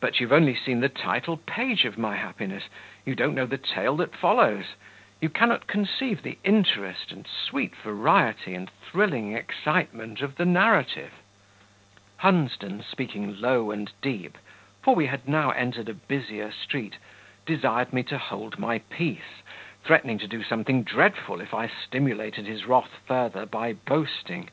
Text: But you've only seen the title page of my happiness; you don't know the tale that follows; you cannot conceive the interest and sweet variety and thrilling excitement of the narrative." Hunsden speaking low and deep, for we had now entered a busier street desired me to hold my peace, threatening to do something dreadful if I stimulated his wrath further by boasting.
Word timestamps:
But 0.00 0.18
you've 0.18 0.32
only 0.32 0.56
seen 0.56 0.80
the 0.80 0.88
title 0.88 1.36
page 1.36 1.84
of 1.84 1.96
my 1.96 2.16
happiness; 2.16 2.64
you 3.06 3.14
don't 3.14 3.36
know 3.36 3.46
the 3.46 3.56
tale 3.56 3.94
that 3.98 4.16
follows; 4.16 4.74
you 5.20 5.28
cannot 5.28 5.68
conceive 5.68 6.24
the 6.24 6.38
interest 6.42 7.12
and 7.12 7.24
sweet 7.24 7.76
variety 7.76 8.52
and 8.56 8.68
thrilling 8.68 9.32
excitement 9.36 10.22
of 10.22 10.34
the 10.34 10.44
narrative." 10.44 11.12
Hunsden 12.16 12.82
speaking 12.82 13.40
low 13.40 13.70
and 13.70 13.92
deep, 14.02 14.38
for 14.82 14.96
we 14.96 15.06
had 15.06 15.28
now 15.28 15.50
entered 15.50 15.88
a 15.88 15.94
busier 15.94 16.50
street 16.50 16.96
desired 17.46 17.92
me 17.92 18.02
to 18.02 18.18
hold 18.18 18.58
my 18.58 18.80
peace, 18.80 19.42
threatening 19.84 20.18
to 20.18 20.26
do 20.26 20.42
something 20.42 20.82
dreadful 20.82 21.40
if 21.40 21.54
I 21.54 21.68
stimulated 21.68 22.44
his 22.44 22.66
wrath 22.66 22.98
further 23.06 23.46
by 23.46 23.74
boasting. 23.74 24.50